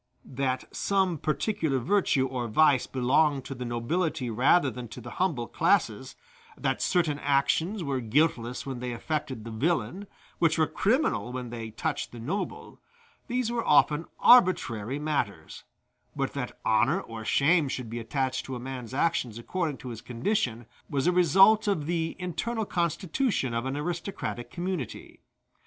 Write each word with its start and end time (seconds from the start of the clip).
That 0.25 0.75
some 0.75 1.19
particular 1.19 1.77
virtue 1.77 2.25
or 2.25 2.47
vice 2.47 2.87
belonged 2.87 3.45
to 3.45 3.53
the 3.53 3.65
nobility 3.65 4.31
rather 4.31 4.71
than 4.71 4.87
to 4.87 4.99
the 4.99 5.11
humble 5.21 5.45
classes 5.45 6.15
that 6.57 6.81
certain 6.81 7.19
actions 7.19 7.83
were 7.83 8.01
guiltless 8.01 8.65
when 8.65 8.79
they 8.79 8.93
affected 8.93 9.43
the 9.45 9.51
villain, 9.51 10.07
which 10.39 10.57
were 10.57 10.65
criminal 10.65 11.31
when 11.31 11.51
they 11.51 11.69
touched 11.69 12.11
the 12.11 12.19
noble 12.19 12.81
these 13.27 13.51
were 13.51 13.63
often 13.63 14.07
arbitrary 14.17 14.97
matters; 14.97 15.65
but 16.15 16.33
that 16.33 16.57
honor 16.65 16.99
or 16.99 17.23
shame 17.23 17.67
should 17.69 17.87
be 17.91 17.99
attached 17.99 18.43
to 18.47 18.55
a 18.55 18.59
man's 18.59 18.95
actions 18.95 19.37
according 19.37 19.77
to 19.77 19.89
his 19.89 20.01
condition, 20.01 20.65
was 20.89 21.05
a 21.05 21.11
result 21.11 21.67
of 21.67 21.85
the 21.85 22.15
internal 22.17 22.65
constitution 22.65 23.53
of 23.53 23.67
an 23.67 23.77
aristocratic 23.77 24.49
community. 24.49 25.21